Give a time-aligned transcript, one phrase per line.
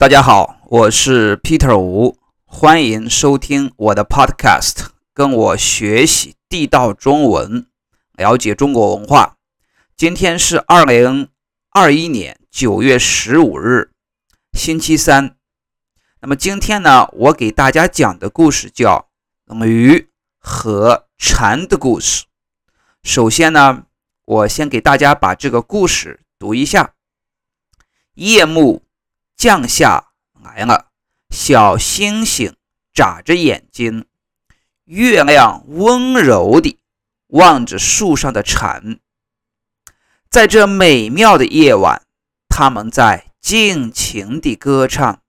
[0.00, 7.66] 大家好，我是 Peter 吴，欢迎收听我的 Podcast，跟我学习地道中文，
[8.14, 9.36] 了解中国文化。
[9.98, 11.28] 今天是二零
[11.72, 13.90] 二一年九月十五日，
[14.54, 15.36] 星期三。
[16.22, 19.10] 那么今天呢，我给大家讲的故事叫
[19.66, 20.08] 《鱼
[20.38, 22.24] 和蝉的故事》。
[23.02, 23.84] 首先呢，
[24.24, 26.94] 我先给大家把这个故事读一下：
[28.14, 28.82] 夜幕。
[29.40, 30.12] 降下
[30.44, 30.90] 来了，
[31.30, 32.54] 小星星
[32.92, 34.04] 眨着眼睛，
[34.84, 36.78] 月亮温柔地
[37.28, 39.00] 望着树上的蝉。
[40.28, 42.02] 在这美妙的夜晚，
[42.50, 45.22] 他们在尽情地歌唱。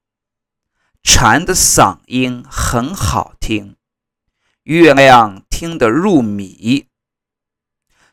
[1.01, 3.77] 蝉的嗓音很好听，
[4.63, 6.85] 月亮听得入迷。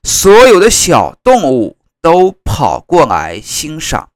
[0.04, 4.12] 所有的小动物都跑过来欣赏。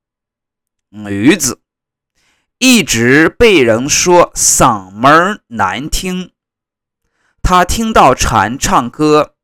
[0.91, 1.62] 驴子。
[2.65, 6.31] 一直被人说嗓门难听，
[7.43, 9.35] 他听到蝉唱歌，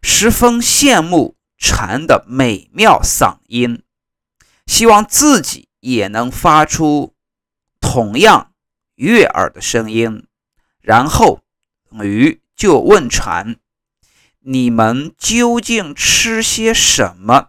[0.00, 3.82] 十分羡慕蝉的美妙嗓音，
[4.66, 7.16] 希望自己也能发出
[7.80, 8.52] 同样
[8.94, 10.24] 悦耳的声音。
[10.80, 11.40] 然后
[11.90, 13.56] 鱼就问蝉
[14.46, 17.48] ：“你们究竟吃些什么，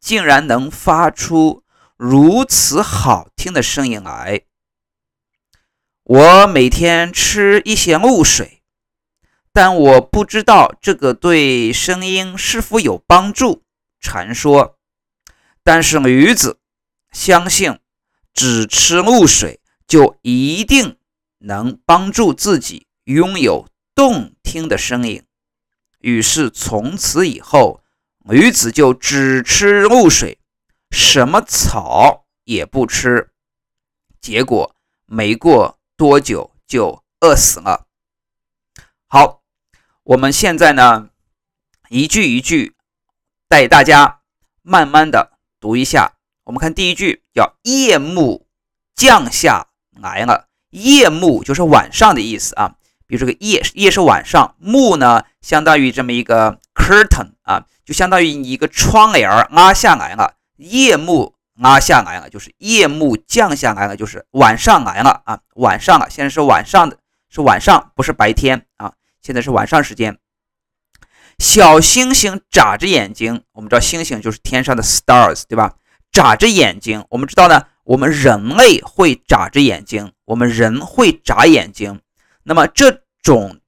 [0.00, 1.62] 竟然能发出？”
[2.02, 4.44] 如此好听的声音来，
[6.02, 8.62] 我每天吃一些露水，
[9.52, 13.64] 但我不知道这个对声音是否有帮助。
[14.00, 14.78] 传说，
[15.62, 16.58] 但是驴子
[17.12, 17.78] 相信，
[18.32, 20.96] 只吃露水就一定
[21.40, 25.22] 能帮助自己拥有动听的声音。
[25.98, 27.82] 于是从此以后，
[28.24, 30.38] 驴子就只吃露水。
[30.90, 33.30] 什么草也不吃，
[34.20, 34.74] 结果
[35.06, 37.86] 没过多久就饿死了。
[39.06, 39.42] 好，
[40.02, 41.10] 我们现在呢，
[41.88, 42.76] 一句一句
[43.48, 44.20] 带大家
[44.62, 46.14] 慢慢的读一下。
[46.44, 48.46] 我们看第一句，叫夜幕
[48.94, 50.48] 降下来了。
[50.70, 52.76] 夜幕就是晚上的意思啊。
[53.06, 60.36] 比如这个夜，夜是晚上，幕呢相当于这么一个 curtain 啊，就相当于一个窗帘拉下来了。
[60.60, 66.08] 夜幕拉下来了，就是夜幕降下来了，就是晚上来了啊，晚上了。
[66.10, 66.98] 现在是晚上的，
[67.28, 68.92] 是晚上，不是白天啊。
[69.22, 70.18] 现在是晚上时间。
[71.38, 75.74] 小星星眨着眼睛，我们知道星星就是天上的 stars，对吧？
[76.12, 82.00] 眨着眼睛，我们知道呢，我们人类会眨着眼睛，我们人会眨眼睛。
[82.42, 83.60] 那么这种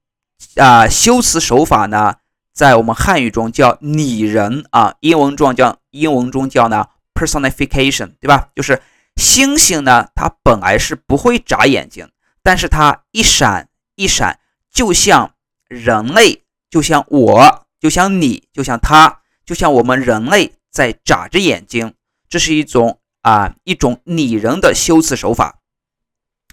[0.55, 2.15] 啊修辞手法呢？
[2.53, 8.49] 在我们汉语中叫拟人啊，英文中叫英文中叫呢 personification，对吧？
[8.55, 8.81] 就是
[9.15, 12.09] 星星呢，它本来是不会眨眼睛，
[12.41, 14.39] 但是它一闪一闪，
[14.71, 15.35] 就像
[15.67, 21.93] 人类，就像我，就像你，就像他，就像我们人类在眨着眼睛，
[22.27, 25.59] 这是一种啊一种拟人的修辞手法。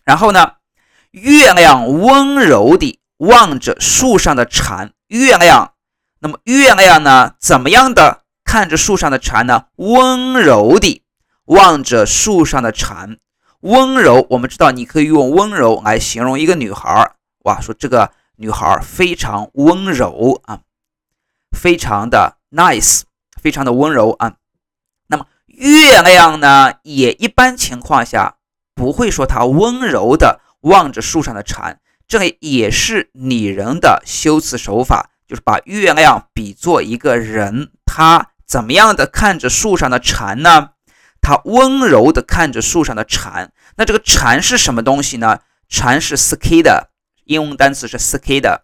[0.05, 0.55] 然后呢，
[1.13, 5.75] 月亮温柔地望着树上的蝉，月亮。
[6.23, 7.35] 那么月亮呢？
[7.39, 9.67] 怎么样的看着树上的蝉呢？
[9.77, 11.05] 温柔地
[11.45, 13.17] 望着树上的蝉，
[13.61, 14.27] 温柔。
[14.31, 17.13] 我们知道，你可以用温柔来形容一个女孩。
[17.45, 20.63] 哇，说这个女孩非常温柔啊，
[21.57, 23.03] 非常的 nice，
[23.41, 24.35] 非常的温柔啊。
[25.07, 28.35] 那么月亮呢，也一般情况下
[28.75, 31.79] 不会说它温柔的望着树上的蝉，
[32.09, 35.11] 这里也是拟人的修辞手法。
[35.29, 40.71] 就是把月亮比作一个人，它怎么样的看着树上的蝉呢？
[41.21, 43.53] 他温柔的看着树上的蝉。
[43.77, 45.39] 那这个蝉是什么东西呢？
[45.69, 46.89] 蝉是 cicada，
[47.27, 48.63] 英文单词是 cicada。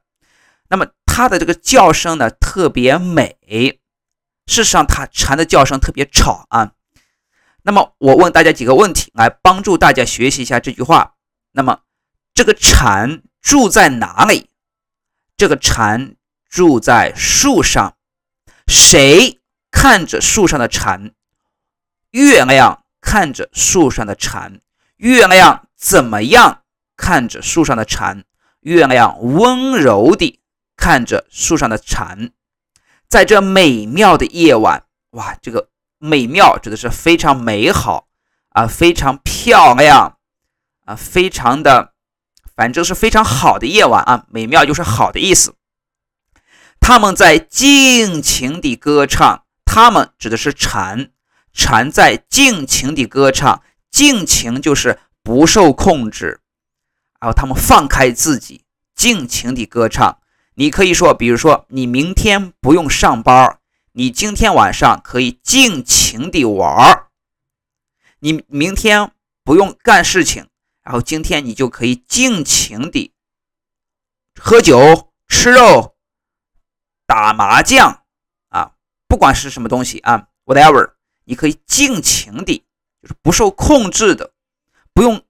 [0.68, 3.38] 那么它的这个叫声呢特别美。
[4.48, 6.72] 事实上，它蝉的叫声特别吵啊。
[7.62, 11.14] 那么我问大家几个问题，来帮助大家学习一下这句话。
[11.52, 11.82] 那么
[12.34, 14.50] 这个蝉住在哪里？
[15.36, 16.16] 这个蝉。
[16.48, 17.96] 住在树上，
[18.66, 19.40] 谁
[19.78, 21.12] 看着树上的蝉？
[22.12, 24.62] 月亮看着树上的蝉。
[24.96, 26.62] 月亮怎么样
[26.96, 28.24] 看着树上的蝉？
[28.60, 30.40] 月亮温柔地
[30.78, 32.30] 看着树上的蝉。
[33.06, 35.68] 在这美妙的夜晚，哇，这个
[35.98, 38.08] 美妙指的是非常美好
[38.48, 40.16] 啊，非常漂亮
[40.86, 41.92] 啊，非常的，
[42.56, 44.24] 反正是非常好的夜晚啊。
[44.30, 45.54] 美妙就是好的意思。
[46.80, 51.10] 他们在尽情地歌唱，他们指的是蝉，
[51.52, 56.40] 蝉在尽情地歌唱，尽情就是不受控制，
[57.20, 58.64] 然后他们放开自己，
[58.94, 60.18] 尽情的歌唱。
[60.54, 63.58] 你可以说，比如说，你明天不用上班，
[63.92, 67.08] 你今天晚上可以尽情的玩儿。
[68.20, 69.12] 你明天
[69.44, 70.48] 不用干事情，
[70.82, 73.12] 然后今天你就可以尽情的
[74.40, 75.96] 喝酒、吃肉、
[77.06, 78.04] 打麻将，
[79.08, 80.92] 不管是什么东西啊，whatever，
[81.24, 82.64] 你可以尽情的，
[83.02, 84.32] 就是不受控制的，
[84.92, 85.24] 不用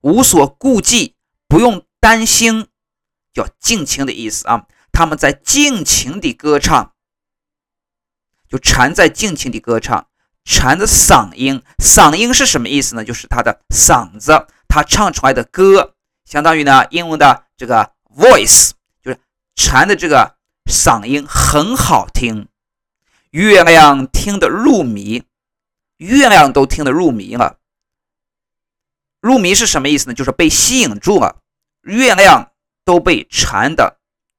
[0.00, 1.16] 无所顾忌，
[1.46, 2.68] 不用担心。
[3.34, 4.66] 叫尽情的意思啊！
[4.90, 6.94] 他们在尽情的歌唱，
[8.48, 10.08] 就蝉在尽情的歌唱。
[10.44, 13.04] 蝉的嗓音，嗓音是什么意思呢？
[13.04, 18.70] 就是它的嗓子，它唱出来的歌，相当于呢英文的这个 voice，
[19.02, 19.20] 就是
[19.54, 22.48] 蝉的这个嗓音很好听。
[23.30, 25.22] 月亮听得入迷，
[25.96, 27.58] 月亮都听得入迷了。
[29.20, 30.14] 入迷是什么意思呢？
[30.14, 31.40] 就是被吸引住了。
[31.82, 32.50] 月亮。
[32.88, 33.98] 都被蝉的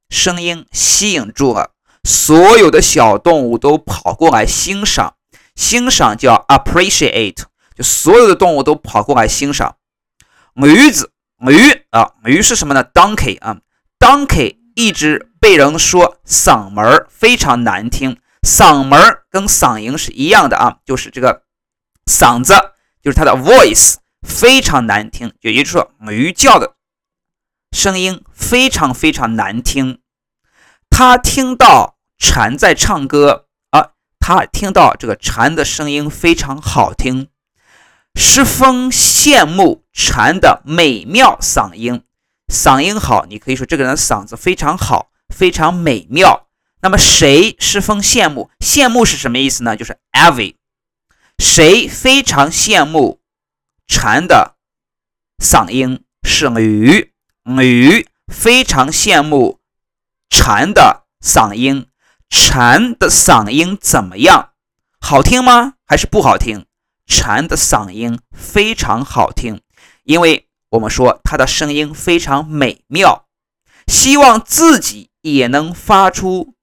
[0.10, 5.18] 声音吸引住了，所有的小动物都跑过来欣赏，
[5.54, 7.44] 欣赏叫 appreciate，
[7.76, 9.76] 就所有的动物都跑过来欣赏。
[10.56, 11.60] 驴子，驴
[11.92, 13.60] 啊，驴是什么呢？Donkey 啊
[14.00, 21.44] ，Donkey 一直被人说嗓门非常难听，嗓门跟嗓音是一样的啊，就是这个
[22.06, 22.54] 嗓子，
[23.02, 23.96] 就是他的 voice
[24.28, 26.76] 非常难听，也就是说驴叫的。
[27.72, 30.00] 声音非常非常难听，
[30.90, 37.30] 他听到蝉在唱歌啊，他听到这个蝉的声音非常好听，
[38.16, 42.04] 十分羡慕蝉的美妙嗓音。
[42.52, 46.48] 嗓音好，你可以说这个人嗓子非常好，非常美妙。
[46.82, 48.50] 那么谁十分羡慕？
[48.60, 49.76] 羡慕是什么意思呢？
[49.76, 50.56] 就是 envy。
[51.38, 53.22] 谁非常羡慕
[53.88, 54.56] 蝉的
[55.44, 56.04] 嗓音？
[56.24, 57.12] 是驴。
[57.44, 59.60] 驴非常羡慕
[60.30, 61.88] 蝉的嗓音，
[62.30, 64.52] 蝉的嗓音怎么样？
[65.00, 65.74] 好听吗？
[65.86, 66.66] 还是不好听？
[67.08, 69.62] 蝉的嗓音非常好听，
[70.04, 73.26] 因为我们说它的声音非常美妙，
[73.88, 76.54] 希望自己也能发出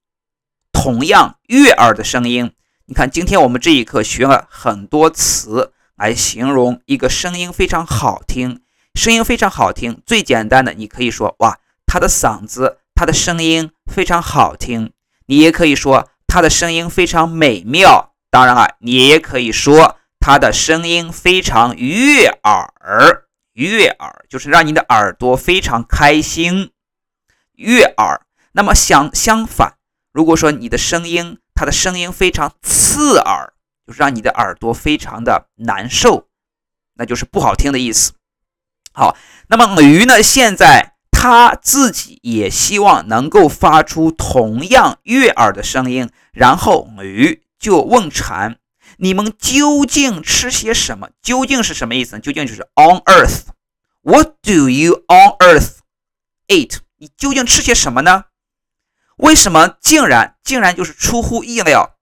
[0.76, 2.52] 同样悦耳的声音。
[2.84, 8.61] 你看，今天我们这一课学了很多词来形容一个声音非常好听。
[8.94, 14.93] 声音非常好听，最简单的，你可以说哇，他的嗓子，他的声音非常好听。
[15.25, 18.12] 你也可以说他的声音非常美妙。
[18.31, 23.25] 当然了，你也可以说他的声音非常悦耳。
[23.55, 26.70] 悦耳就是让你的耳朵非常开心，
[27.55, 28.20] 悦耳。
[28.52, 29.75] 那么相相反，
[30.17, 33.53] 如果说你的声音，它的声音非常刺耳，
[33.87, 36.29] 就是让你的耳朵非常的难受，
[36.95, 38.15] 那就是不好听的意思。
[38.95, 39.15] 好，
[39.49, 40.23] 那么驴呢？
[40.23, 46.09] 现在它自己也希望能够发出同样悦耳的声音。
[46.33, 48.57] 然后驴就问蝉
[48.97, 51.11] ：“你们究竟吃些什么？
[51.21, 52.19] 究竟是什么意思？
[52.21, 55.81] 究竟就是 on earth？What do you on earth
[56.49, 56.79] eat？
[56.97, 58.25] 你究竟吃些什么呢？
[59.17, 61.97] 为什么竟然竟然就是出乎意料？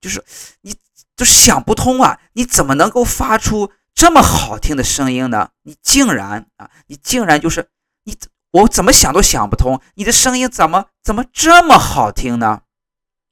[0.00, 0.24] 就是
[0.60, 0.74] 你
[1.16, 2.20] 就想不通啊！
[2.34, 5.52] 你怎么能够发出？”这么好听的声音呢？
[5.62, 7.70] 你竟然啊，你竟然就是
[8.04, 8.14] 你，
[8.50, 12.60] 我怎么想都想不通，你的声音怎么怎么这么好听呢？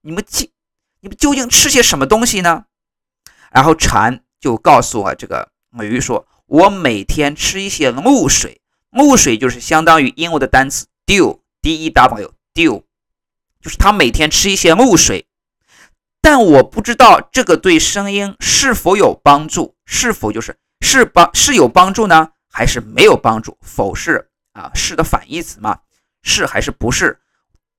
[0.00, 0.50] 你们竟
[1.00, 2.64] 你们究竟吃些什么东西呢？
[3.50, 12.82] 然后蝉就告诉我这个母鱼说，我每天吃一些露水，露水就是相当于英文的单词 dew，d e w，dew，
[13.64, 15.26] 就是他每天吃一些露水。
[16.20, 23.56] 但我不知道这个对声音是否有帮助，是否就是是帮是有帮助呢，还是没有帮助？
[23.62, 25.80] 否是啊，是的反义词嘛？
[26.22, 27.18] 是还是不是？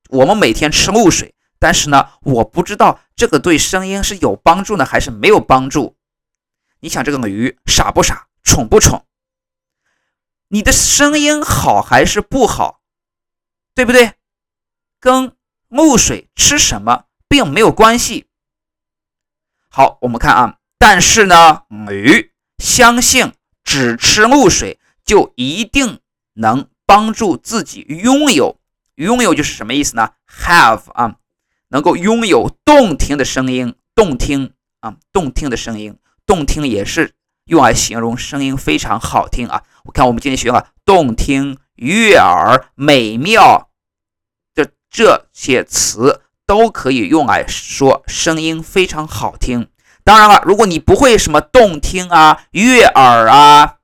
[0.10, 5.96] 我们每天吃露水，但是呢，我不知道这个对声音是有帮助呢，还是没有帮助？
[6.80, 9.04] 你想这个鱼傻不傻，蠢不蠢？
[10.50, 12.82] 你的声音好还是不好，
[13.74, 14.14] 对不对？
[15.00, 15.36] 跟
[15.70, 18.28] 露水吃什么并没有关系。
[19.70, 26.00] 好，我们看啊，但是呢，鱼相信只吃露水就一定
[26.34, 28.58] 能帮助自己拥有，
[28.96, 31.16] 拥有就是什么意思呢？Have 啊，
[31.70, 39.64] 能够拥有动听的声音，动听啊，动听的声音，动听也是用来形容声音非常好听啊。
[39.84, 43.72] 我看我们今天学了动听、悦耳、美妙
[44.96, 46.22] 这些词。
[46.48, 49.68] 都可以用来说声音非常好听，
[50.04, 53.78] 当然了，如果你不会什么动听啊、悦耳啊、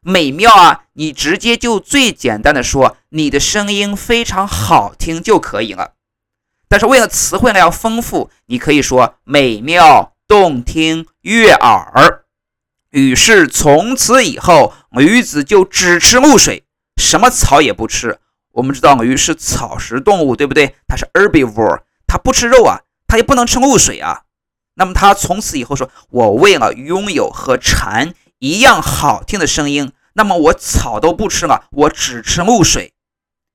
[0.00, 5.94] 美妙啊，你直接就最简单的说你的声音非常好听就可以了。
[6.68, 12.22] 但是为了词汇量要丰富，你可以说美妙、动听、悦耳。
[12.90, 16.62] 于是从此以后，女子就只吃露水，
[16.96, 18.20] 什么草也不吃。
[18.54, 20.76] 我们知道鱼是草食动物，对不对？
[20.86, 24.22] 它是 herbivore，它不吃肉啊，它也不能吃露水啊。
[24.74, 32.94] 那么它从此以后说：“我为了拥有和蝉一样好听的声音，那么我草都不吃了，我只吃露水。”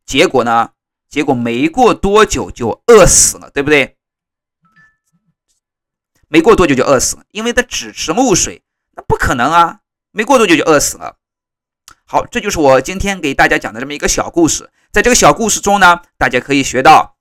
[0.05, 0.71] 结果呢？
[1.07, 3.95] 结果没过多久就饿死了，对不对？
[6.27, 8.61] 没过多久就饿死了，因为它只吃露水。
[8.91, 9.79] 那不可能啊！
[10.11, 11.15] 没过多久就饿死了。
[12.11, 14.71] 好，这就是我今天给大家讲的这么一个小故事。
[14.91, 17.17] 在这个小故事中呢，大家可以学到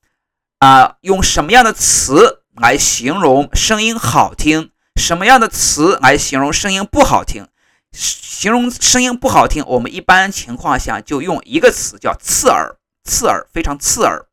[0.61, 7.49] 啊，用什么样的词来形容声音好听，什么样的词来形容声音不好听。
[7.93, 14.25] 形容声音不好听，我们一般情况下就用一个词，叫刺耳，刺耳，非常刺耳。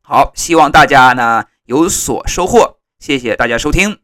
[0.00, 3.98] 好，希望大家呢有所收获，谢谢大家收听。